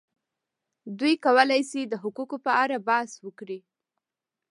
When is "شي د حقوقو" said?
1.69-2.37